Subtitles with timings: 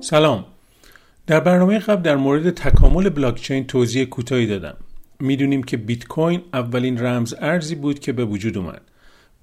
[0.00, 0.44] سلام.
[1.26, 4.76] در برنامه قبل در مورد تکامل بلاکچین توضیح کوتاهی دادم.
[5.20, 8.80] می‌دونیم که بیت کوین اولین رمز ارزی بود که به وجود اومد.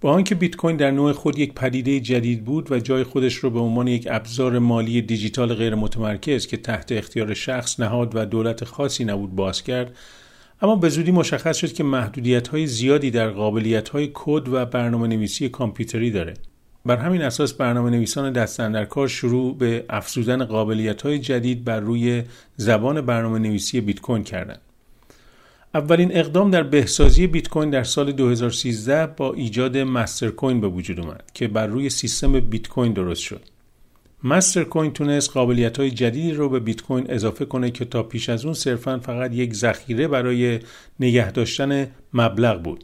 [0.02, 3.50] با آنکه بیت کوین در نوع خود یک پدیده جدید بود و جای خودش رو
[3.50, 8.64] به عنوان یک ابزار مالی دیجیتال غیر متمرکز که تحت اختیار شخص نهاد و دولت
[8.64, 9.98] خاصی نبود باز کرد
[10.62, 15.08] اما به زودی مشخص شد که محدودیت های زیادی در قابلیت های کد و برنامه
[15.08, 16.34] نویسی کامپیوتری داره.
[16.86, 22.24] بر همین اساس برنامه نویسان دست کار شروع به افزودن قابلیت های جدید بر روی
[22.56, 24.62] زبان برنامه نویسی بیت کوین کردند.
[25.74, 31.00] اولین اقدام در بهسازی بیت کوین در سال 2013 با ایجاد مستر کوین به وجود
[31.00, 33.42] اومد که بر روی سیستم بیت کوین درست شد.
[34.24, 38.30] مستر کوین تونست قابلیت های جدیدی رو به بیت کوین اضافه کنه که تا پیش
[38.30, 40.60] از اون صرفا فقط یک ذخیره برای
[41.00, 42.84] نگه داشتن مبلغ بود.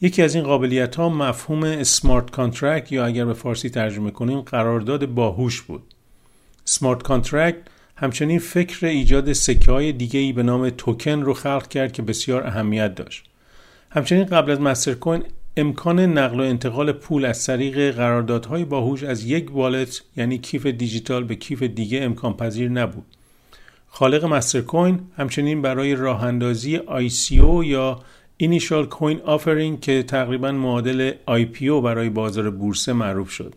[0.00, 5.06] یکی از این قابلیت ها مفهوم smart contract یا اگر به فارسی ترجمه کنیم قرارداد
[5.06, 5.82] باهوش بود.
[6.64, 7.58] smart contract
[7.96, 12.46] همچنین فکر ایجاد سکه های دیگه ای به نام توکن رو خلق کرد که بسیار
[12.46, 13.24] اهمیت داشت.
[13.90, 15.22] همچنین قبل از Mastercoin
[15.56, 21.24] امکان نقل و انتقال پول از طریق قراردادهای باهوش از یک wallet یعنی کیف دیجیتال
[21.24, 23.04] به کیف دیگه امکان پذیر نبود.
[23.88, 28.00] خالق Mastercoin همچنین برای راه اندازی ICO یا
[28.42, 33.54] Initial Coin Offering که تقریبا معادل IPO برای بازار بورس معروف شد.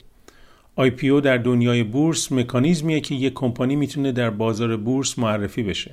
[0.80, 5.92] IPO در دنیای بورس مکانیزمیه که یک کمپانی می‌تونه در بازار بورس معرفی بشه.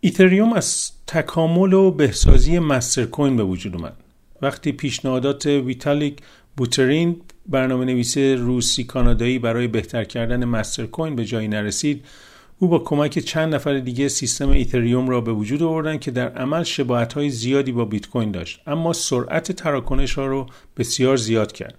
[0.00, 3.96] ایتریوم از تکامل و بهسازی Mastercoin به وجود اومد.
[4.42, 6.16] وقتی پیشنهادات ویتالیک
[6.56, 7.16] بوترین
[7.48, 12.04] برنامه نویس روسی کانادایی برای بهتر کردن Mastercoin به جایی نرسید
[12.58, 16.62] او با کمک چند نفر دیگه سیستم ایتریوم را به وجود آوردن که در عمل
[16.62, 20.46] شباهت های زیادی با بیت کوین داشت اما سرعت تراکنش ها رو
[20.76, 21.78] بسیار زیاد کرد.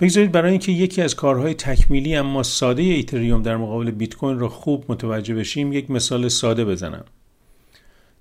[0.00, 4.48] بگذارید برای اینکه یکی از کارهای تکمیلی اما ساده ایتریوم در مقابل بیت کوین را
[4.48, 7.04] خوب متوجه بشیم یک مثال ساده بزنم.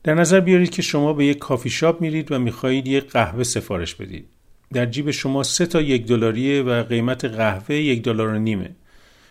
[0.04, 3.96] در نظر بیارید که شما به یک کافی شاپ میرید و می‌خواهید یک قهوه سفارش
[3.96, 4.26] بدید.
[4.74, 8.70] در جیب شما سه تا یک دلاریه و قیمت قهوه یک دلار و نیمه.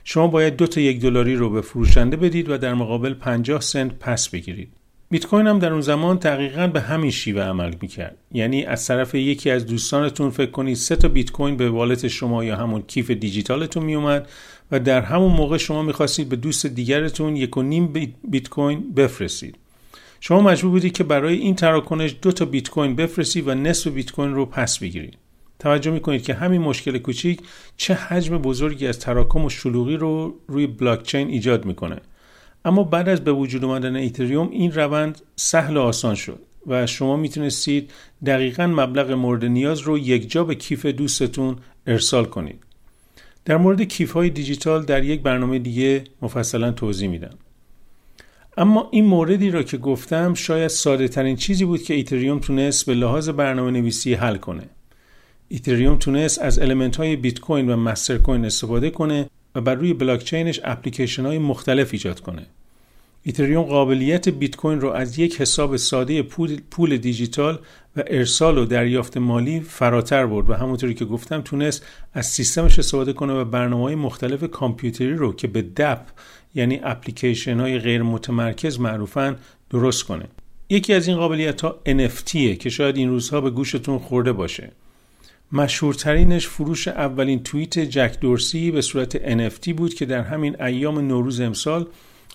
[0.05, 3.93] شما باید دو تا یک دلاری رو به فروشنده بدید و در مقابل 50 سنت
[4.01, 4.69] پس بگیرید.
[5.11, 8.17] بیت کوین هم در اون زمان دقیقا به همین شیوه عمل می‌کرد.
[8.33, 12.45] یعنی از طرف یکی از دوستانتون فکر کنید سه تا بیت کوین به والت شما
[12.45, 14.29] یا همون کیف دیجیتالتون میومد
[14.73, 17.93] و در همون موقع شما می‌خواستید به دوست دیگرتون یک و نیم
[18.25, 19.59] بیت کوین بفرستید.
[20.21, 24.11] شما مجبور بودید که برای این تراکنش دو تا بیت کوین بفرستید و نصف بیت
[24.11, 25.22] کوین رو پس بگیرید.
[25.63, 27.41] توجه می‌کنید که همین مشکل کوچیک
[27.77, 31.97] چه حجم بزرگی از تراکم و شلوغی رو روی بلاکچین ایجاد می‌کنه.
[32.65, 37.17] اما بعد از به وجود آمدن ایتریوم این روند سهل و آسان شد و شما
[37.17, 37.91] می‌تونستید
[38.27, 41.57] دقیقا مبلغ مورد نیاز رو یک جا به کیف دوستتون
[41.87, 42.59] ارسال کنید.
[43.45, 47.35] در مورد کیف های دیجیتال در یک برنامه دیگه مفصلا توضیح میدم.
[48.57, 52.95] اما این موردی را که گفتم شاید ساده ترین چیزی بود که ایتریوم تونست به
[52.95, 54.69] لحاظ برنامه نویسی حل کنه.
[55.53, 60.61] ایتریوم تونست از element های بیت کوین و Mastercoin استفاده کنه و بر روی بلاکچینش
[60.65, 62.47] اپلیکیشن های مختلف ایجاد کنه.
[63.23, 67.59] ایتریوم قابلیت بیت کوین رو از یک حساب ساده پول, پول دیجیتال
[67.97, 73.13] و ارسال و دریافت مالی فراتر برد و همونطوری که گفتم تونست از سیستمش استفاده
[73.13, 76.01] کنه و برنامه های مختلف کامپیوتری رو که به DApp
[76.55, 79.37] یعنی اپلیکیشن های غیر متمرکز معروفن
[79.71, 80.25] درست کنه.
[80.69, 84.73] یکی از این قابلیت ها NFT که شاید این روزها به گوشتون خورده باشه.
[85.53, 91.41] مشهورترینش فروش اولین توییت جک دورسی به صورت NFT بود که در همین ایام نوروز
[91.41, 91.87] امسال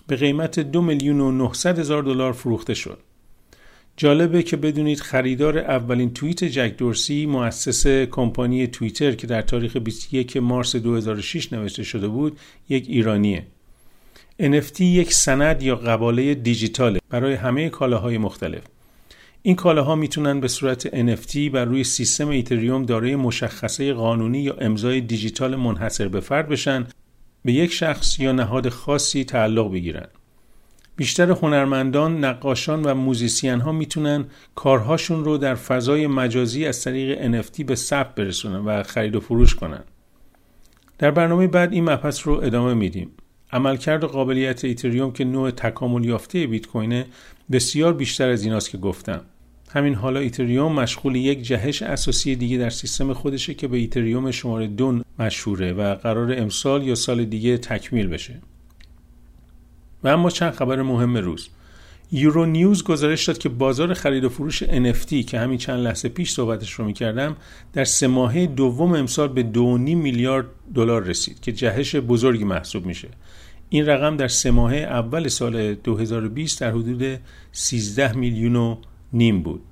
[0.06, 2.98] به قیمت دو میلیون و 900 هزار دلار فروخته شد.
[3.96, 10.36] جالبه که بدونید خریدار اولین توییت جک دورسی مؤسس کمپانی توییتر که در تاریخ 21
[10.36, 13.46] مارس 2006 نوشته شده بود یک ایرانیه.
[14.42, 18.62] NFT یک سند یا قباله دیجیتاله برای همه کالاهای مختلف.
[19.42, 25.00] این کالاها می‌تونن به صورت NFT بر روی سیستم ایتریوم دارای مشخصه قانونی یا امضای
[25.00, 26.86] دیجیتال منحصر به فرد بشن
[27.44, 30.06] به یک شخص یا نهاد خاصی تعلق بگیرن.
[30.96, 34.24] بیشتر هنرمندان، نقاشان و موزیسین ها می‌تونن
[34.54, 39.54] کارهاشون رو در فضای مجازی از طریق NFT به ثبت برسونن و خرید و فروش
[39.54, 39.84] کنن.
[40.98, 43.10] در برنامه بعد این مبحث رو ادامه میدیم.
[43.52, 47.06] عملکرد قابلیت ایتریوم که نوع تکامل یافته بیت کوینه
[47.52, 49.20] بسیار بیشتر از ایناست که گفتم.
[49.70, 54.66] همین حالا ایتریوم مشغول یک جهش اساسی دیگه در سیستم خودشه که به ایتریوم شماره
[54.66, 58.34] دو مشهوره و قرار امسال یا سال دیگه تکمیل بشه.
[60.04, 61.48] و اما چند خبر مهم روز.
[62.12, 66.32] یورو نیوز گزارش داد که بازار خرید و فروش NFT که همین چند لحظه پیش
[66.32, 67.36] صحبتش رو می‌کردم
[67.72, 69.58] در سه ماهه دوم امسال به 2.5
[69.94, 73.08] میلیارد دلار رسید که جهش بزرگی محسوب میشه.
[73.68, 77.20] این رقم در سه ماهه اول سال 2020 در حدود
[77.52, 78.76] 13 میلیون و
[79.12, 79.62] نیم بود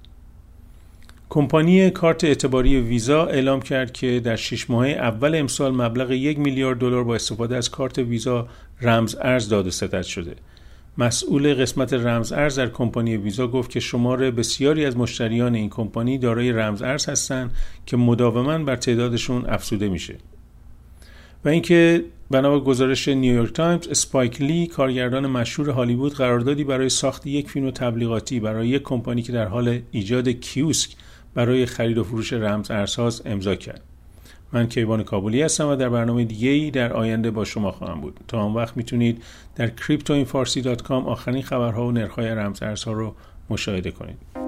[1.28, 6.78] کمپانی کارت اعتباری ویزا اعلام کرد که در شش ماه اول امسال مبلغ یک میلیارد
[6.78, 8.48] دلار با استفاده از کارت ویزا
[8.82, 10.36] رمز ارز داد و ستد شده.
[10.98, 16.18] مسئول قسمت رمز ارز در کمپانی ویزا گفت که شمار بسیاری از مشتریان این کمپانی
[16.18, 17.50] دارای رمز ارز هستند
[17.86, 20.16] که مداوما بر تعدادشون افزوده میشه.
[21.44, 27.26] و اینکه بنا به گزارش نیویورک تایمز اسپایک لی کارگردان مشهور هالیوود قراردادی برای ساخت
[27.26, 30.96] یک فیلم تبلیغاتی برای یک کمپانی که در حال ایجاد کیوسک
[31.34, 33.82] برای خرید و فروش رمز ارزهاست امضا کرد.
[34.52, 38.20] من کیوان کابلی هستم و در برنامه دیگه ای در آینده با شما خواهم بود.
[38.28, 39.22] تا آن وقت می‌تونید
[39.56, 43.14] در cryptoinfarsi.com آخرین خبرها و نرخ‌های رمز ارزها رو
[43.50, 44.45] مشاهده کنید.